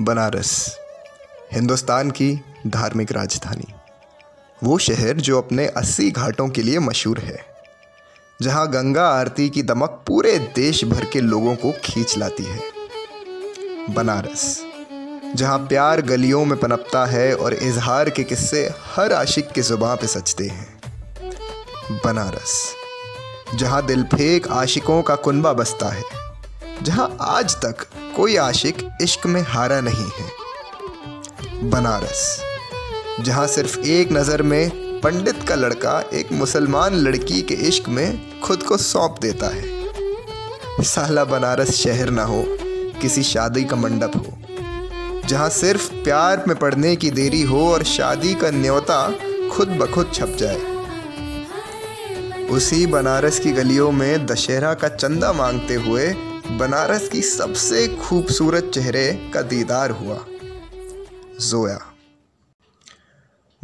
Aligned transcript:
बनारस, 0.00 0.52
हिंदुस्तान 1.52 2.10
की 2.10 2.28
धार्मिक 2.66 3.10
राजधानी। 3.12 3.66
वो 4.62 4.78
शहर 4.78 5.16
जो 5.18 5.38
अपने 5.38 5.66
अस्सी 5.66 6.10
घाटों 6.10 6.48
के 6.48 6.62
लिए 6.62 6.78
मशहूर 6.78 7.18
है, 7.18 7.38
जहाँ 8.40 8.66
गंगा 8.70 9.06
आरती 9.08 9.48
की 9.48 9.62
दमक 9.62 10.02
पूरे 10.06 10.38
देश 10.56 10.84
भर 10.84 11.04
के 11.04 11.20
लोगों 11.20 11.54
को 11.56 11.72
खींच 11.84 12.16
लाती 12.18 12.44
है। 12.44 12.60
बनारस, 13.90 14.64
जहाँ 15.34 15.58
प्यार 15.58 16.02
गलियों 16.02 16.44
में 16.44 16.58
पनपता 16.58 17.04
है 17.06 17.34
और 17.36 17.54
इजहार 17.54 18.10
के 18.10 18.24
किस्से 18.24 18.68
हर 18.86 19.12
आशिक 19.12 19.50
के 19.50 19.62
ज़ुबान 19.62 19.96
पे 19.96 20.06
सजते 20.06 20.46
हैं। 20.46 22.00
बनारस, 22.04 22.74
जहाँ 23.54 23.84
दिल 23.86 24.04
फेक 24.06 24.48
आशिकों 24.48 25.02
का 25.02 25.14
कुनबा 25.18 25.52
बसता 25.52 25.88
है, 25.88 26.02
जहाँ 26.82 27.16
आज 27.20 27.56
तक 27.56 27.86
कोई 28.20 28.34
आशिक 28.36 28.76
इश्क 29.02 29.26
में 29.26 29.40
हारा 29.42 29.80
नहीं 29.80 30.08
है। 30.10 31.68
बनारस, 31.70 32.24
जहाँ 33.20 33.46
सिर्फ़ 33.46 33.78
एक 33.88 34.12
नज़र 34.12 34.42
में 34.42 35.00
पंडित 35.00 35.42
का 35.48 35.54
लड़का 35.54 35.98
एक 36.14 36.32
मुसलमान 36.32 36.94
लड़की 36.96 37.40
के 37.42 37.54
इश्क 37.68 37.88
में 37.88 38.40
खुद 38.40 38.62
को 38.62 38.76
सौंप 38.76 39.16
देता 39.22 39.48
है। 39.54 40.82
साला 40.84 41.24
बनारस 41.24 41.74
शहर 41.76 42.10
ना 42.10 42.24
हो, 42.24 42.44
किसी 43.02 43.22
शादी 43.22 43.64
का 43.64 43.76
मंडप 43.76 44.16
हो, 44.16 44.38
जहाँ 45.28 45.48
सिर्फ़ 45.54 45.90
प्यार 45.94 46.44
में 46.48 46.56
पड़ने 46.58 46.94
की 46.96 47.10
देरी 47.12 47.42
हो 47.42 47.66
और 47.72 47.84
शादी 47.88 48.34
का 48.34 48.50
न्योता 48.52 49.02
खुद 49.52 49.68
ब 49.70 49.92
खुद 49.92 50.12
छप 50.14 50.36
जाए। 50.38 50.60
उसी 52.48 52.86
बनारस 52.86 53.38
की 53.38 53.52
गलियों 53.52 53.92
में 53.92 54.26
दशहरा 54.26 54.74
का 54.74 54.88
चंदा 54.90 55.32
मांगते 55.32 55.74
हुए 55.74 56.12
बनारस 56.58 57.08
की 57.08 57.22
सबसे 57.22 57.88
खूबसूरत 57.88 58.70
चेहरे 58.74 59.30
का 59.34 59.42
दीदार 59.42 59.90
हुआ, 59.90 60.18
जोया। 61.40 61.78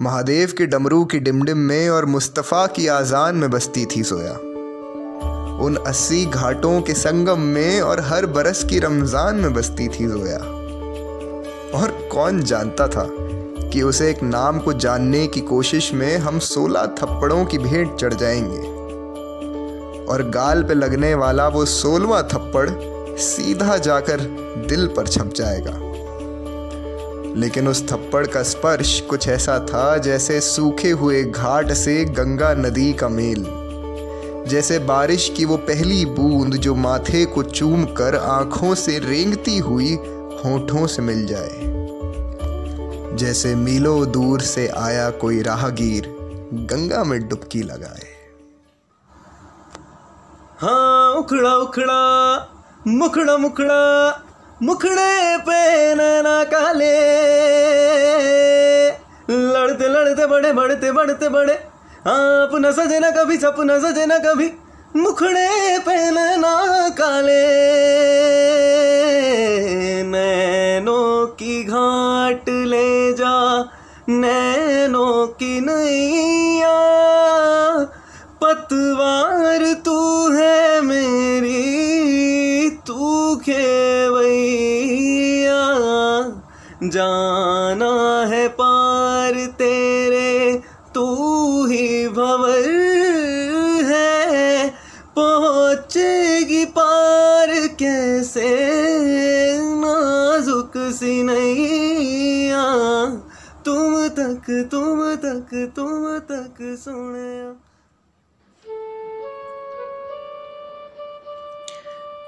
महादेव 0.00 0.52
के 0.58 0.66
डमरू 0.66 1.04
की 1.04 1.18
डिमडिम 1.18 1.58
में 1.58 1.88
और 1.88 2.04
मुस्तफ़ा 2.04 2.66
की 2.66 2.86
आज़ान 2.86 3.36
में 3.36 3.50
बसती 3.50 3.86
थी 3.86 4.02
जोया। 4.02 4.32
उन 5.64 5.76
अस्सी 5.86 6.26
घाटों 6.26 6.80
के 6.82 6.94
संगम 6.94 7.40
में 7.40 7.80
और 7.80 8.00
हर 8.00 8.26
बरस 8.26 8.64
की 8.64 8.78
रमज़ान 8.78 9.36
में 9.36 9.54
बसती 9.54 9.88
थी 9.88 10.06
जोया। 10.06 10.38
और 11.78 12.08
कौन 12.12 12.42
जानता 12.42 12.88
था 12.88 13.08
कि 13.68 13.82
उसे 13.82 14.10
एक 14.10 14.22
नाम 14.22 14.58
को 14.58 14.72
जानने 14.72 15.26
की 15.26 15.40
कोशिश 15.40 15.92
में 15.94 16.16
हम 16.18 16.38
सोलह 16.38 16.86
थप्पड़ों 16.86 17.44
की 17.44 17.58
भेंट 17.58 17.96
चढ़ 17.96 18.14
जाएँगे। 18.14 18.75
और 20.08 20.22
गाल 20.30 20.62
पे 20.62 20.74
लगने 20.74 21.14
वाला 21.14 21.48
वो 21.48 21.64
सोलवा 21.64 22.22
थप्पड़ 22.22 22.68
सीधा 23.18 23.76
जाकर 23.78 24.20
दिल 24.68 24.86
पर 24.86 25.06
छप 25.06 25.32
जाएगा। 25.36 25.78
लेकिन 27.36 27.68
उस 27.68 27.82
थप्पड़ 27.88 28.26
का 28.26 28.42
स्पर्श 28.42 29.00
कुछ 29.00 29.28
ऐसा 29.28 29.58
था 29.58 29.96
जैसे 29.98 30.40
सूखे 30.40 30.90
हुए 30.90 31.22
घाट 31.24 31.72
से 31.72 32.04
गंगा 32.04 32.52
नदी 32.54 32.92
का 32.92 33.08
मेल, 33.08 33.46
जैसे 34.48 34.78
बारिश 34.78 35.28
की 35.36 35.44
वो 35.44 35.56
पहली 35.56 36.04
बूंद 36.06 36.54
जो 36.56 36.74
माथे 36.74 37.24
को 37.24 37.42
चूम 37.42 37.84
कर 37.84 38.16
आँखों 38.16 38.74
से 38.74 38.98
रेंगती 38.98 39.58
हुई 39.58 39.94
होठों 40.44 40.86
से 40.86 41.02
मिल 41.02 41.26
जाए। 41.26 41.74
जैसे 43.16 43.54
मीलों 43.54 44.10
दूर 44.12 44.40
से 44.40 44.66
आया 44.68 45.10
कोई 45.10 45.42
राहगीर 45.42 46.14
गंगा 46.52 47.04
में 47.04 47.28
डुबकी 47.28 47.62
लगाए। 47.62 48.15
हाँ 50.60 51.12
उखड़ा 51.12 51.54
उखड़ा, 51.54 51.96
मुखड़ा 52.86 53.36
मुखड़ा, 53.36 53.80
मुखड़े 54.62 55.36
पे 55.38 55.94
नैना 55.94 56.44
काले। 56.44 56.92
लड़ते 59.28 59.88
लड़ते, 59.88 60.26
बड़े, 60.26 60.52
बढ़ते 60.52 60.92
बढ़ते, 60.92 61.28
बड़े 61.28 61.52
हाँ 62.06 62.46
अपना 62.46 62.70
सजना 62.70 63.10
कभी 63.10 63.36
सपना 63.36 63.78
सजना 63.78 64.18
कभी, 64.18 64.50
मुखड़े 64.96 65.78
पे 65.78 66.10
नैना 66.10 66.88
काले। 66.88 67.42
नैनों 70.02 71.26
की 71.26 71.62
घाट 71.64 72.48
ले 72.48 73.12
जा, 73.12 73.60
नैनों 74.08 75.26
की 75.26 75.60
नैया, 75.60 76.76
पतवार 78.42 79.72
तू 79.84 80.25
खेवैया 83.46 85.76
जाना 86.82 88.26
है 88.26 88.48
पार 88.48 89.46
तेरे, 89.46 90.62
तू 90.94 91.66
ही 91.66 92.08
भवर 92.08 92.70
है। 93.84 94.74
पहुँचेगी 95.18 96.64
पार 96.64 97.50
कैसे, 97.50 98.58
नाजुक 99.62 100.72
सी 100.76 101.22
नैया। 101.22 102.64
तुम 103.64 104.08
तक 104.08 104.68
तुम 104.70 105.14
तक 105.14 105.72
तुम 105.76 106.18
तक 106.18 106.54
सुने 106.60 107.65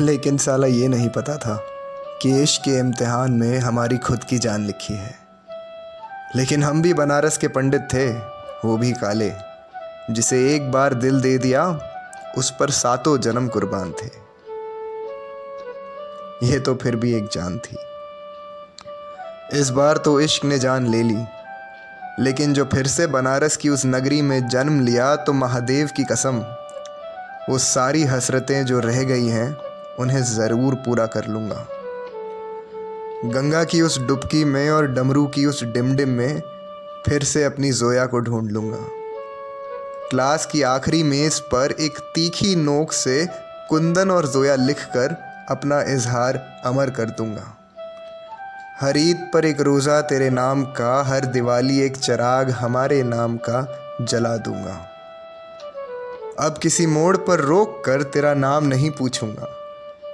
लेकिन 0.00 0.36
साला 0.38 0.66
ये 0.66 0.88
नहीं 0.88 1.08
पता 1.08 1.36
था 1.36 1.54
कि 2.22 2.42
इश्क 2.42 2.62
के 2.62 2.78
इम्तिहान 2.78 3.32
में 3.32 3.58
हमारी 3.58 3.98
खुद 3.98 4.24
की 4.24 4.38
जान 4.38 4.66
लिखी 4.66 4.94
है। 4.94 5.14
लेकिन 6.36 6.64
हम 6.64 6.82
भी 6.82 6.94
बनारस 6.94 7.38
के 7.38 7.48
पंडित 7.48 7.88
थे, 7.94 8.08
वो 8.64 8.76
भी 8.76 8.92
काले, 8.92 9.30
जिसे 10.10 10.54
एक 10.54 10.70
बार 10.70 10.94
दिल 10.94 11.20
दे 11.20 11.38
दिया, 11.38 11.66
उस 12.38 12.50
पर 12.50 12.70
सातों 12.70 13.18
जन्म 13.18 13.48
कुर्बान 13.48 13.92
थे। 13.92 14.08
ये 16.46 16.60
तो 16.60 16.74
फिर 16.74 16.96
भी 16.96 17.14
एक 17.14 17.28
जान 17.32 17.58
थी। 17.58 17.76
इस 19.52 19.70
बार 19.70 19.96
तो 19.96 20.20
इश्क 20.20 20.44
ने 20.44 20.58
जान 20.58 20.86
ले 20.86 21.02
ली, 21.02 21.24
लेकिन 22.20 22.52
जो 22.52 22.64
फिर 22.64 22.86
से 22.86 23.06
बनारस 23.06 23.56
की 23.56 23.68
उस 23.68 23.86
नगरी 23.86 24.22
में 24.22 24.48
जन्म 24.48 24.80
लिया 24.80 25.16
तो 25.16 25.32
महादेव 25.32 25.90
की 25.96 26.04
कसम, 26.04 26.44
वो 27.50 27.58
सारी 27.58 28.04
हसरतें 28.04 28.64
जो 28.66 28.80
रह 28.80 29.02
गई 29.02 29.26
हैं 29.26 29.69
उन्हें 30.00 30.22
ज़रूर 30.24 30.74
पूरा 30.74 31.06
कर 31.06 31.26
लूँगा। 31.26 31.66
गंगा 33.24 33.64
की 33.64 33.80
उस 33.82 33.98
डुबकी 33.98 34.44
में 34.44 34.70
और 34.70 34.86
डमरू 34.86 35.26
की 35.26 35.46
उस 35.46 35.62
डिमडिम 35.64 36.08
में 36.08 36.40
फिर 37.06 37.24
से 37.24 37.44
अपनी 37.44 37.70
जोया 37.72 38.06
को 38.06 38.20
ढूंढ 38.20 38.50
लूँगा। 38.50 38.86
क्लास 40.10 40.46
की 40.46 40.62
आखिरी 40.62 41.02
मेज़ 41.02 41.40
पर 41.40 41.74
एक 41.80 41.98
तीखी 42.14 42.54
नोक 42.56 42.92
से 42.92 43.26
कुंदन 43.68 44.10
और 44.10 44.26
जोया 44.26 44.54
लिखकर 44.56 45.16
अपना 45.50 45.80
इजहार 45.82 46.36
अमर 46.64 46.90
कर 46.90 47.10
दूँगा। 47.10 47.46
हर 48.80 48.98
ईद 48.98 49.30
पर 49.34 49.44
एक 49.44 49.60
रोज़ा 49.60 50.00
तेरे 50.00 50.30
नाम 50.30 50.64
का, 50.64 51.02
हर 51.02 51.24
दिवाली 51.24 51.80
एक 51.80 51.96
चराग 51.96 52.50
हमारे 52.50 53.02
नाम 53.02 53.36
का 53.36 53.66
जला 54.00 54.36
दूँगा। 54.36 54.86
अब 56.40 56.58
किसी 56.58 56.86
मोड़ 56.86 57.16
पर 57.16 57.40
रोक 57.40 57.82
कर 57.84 58.02
तेरा 58.02 58.34
नाम 58.34 58.64
नहीं 58.64 58.90
पूछूँगा। 58.90 59.56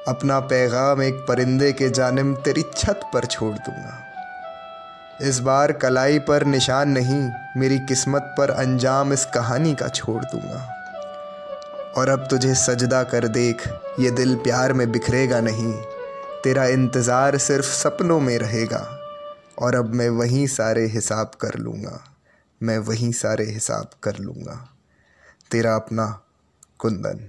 अपना 0.09 0.39
पैगाम 0.41 1.03
एक 1.03 1.15
परिंदे 1.29 1.73
के 1.73 1.89
जानम 1.91 2.35
तेरी 2.35 2.63
छत 2.77 3.01
पर 3.15 3.25
छोड़ 3.25 3.55
दूँगा। 3.55 4.03
इस 5.21 5.39
बार 5.39 5.73
कलाई 5.73 6.19
पर 6.19 6.45
निशान 6.45 6.91
नहीं, 6.91 7.31
मेरी 7.57 7.79
किस्मत 7.79 8.35
पर 8.39 8.51
अंजाम 8.51 9.13
इस 9.13 9.25
कहानी 9.25 9.75
का 9.75 9.89
छोड़ 9.89 10.23
दूँगा। 10.25 10.61
और 11.97 12.09
अब 12.09 12.27
तुझे 12.31 12.55
सजदा 12.55 13.03
कर 13.05 13.27
देख, 13.29 13.67
ये 14.01 14.11
दिल 14.11 14.35
प्यार 14.37 14.73
में 14.73 14.91
बिखरेगा 14.93 15.41
नहीं, 15.41 15.73
तेरा 16.45 16.67
इंतज़ार 16.67 17.37
सिर्फ़ 17.39 17.67
सपनों 17.67 18.21
में 18.21 18.37
रहेगा। 18.39 18.87
और 19.59 19.75
अब 19.75 19.95
मैं 19.95 20.09
वहीं 20.09 20.47
सारे 20.47 20.85
हिसाब 20.87 21.31
कर 21.41 21.55
लूँगा, 21.55 21.99
मैं 22.61 22.79
वहीं 22.81 23.11
सारे 23.13 23.45
हिसाब 23.45 23.91
कर 24.03 24.19
लूँगा, 24.19 24.69
तेरा 25.51 25.75
अपना 25.75 26.07
कुंदन। 26.79 27.27